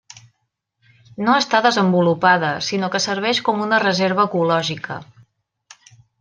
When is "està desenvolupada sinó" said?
1.41-2.91